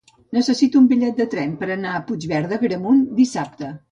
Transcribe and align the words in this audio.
Necessito 0.35 0.79
un 0.79 0.87
bitllet 0.93 1.19
de 1.19 1.27
tren 1.33 1.51
per 1.59 1.69
anar 1.75 1.91
a 1.97 2.01
Puigverd 2.09 2.51
d'Agramunt 2.53 3.07
dissabte. 3.23 3.73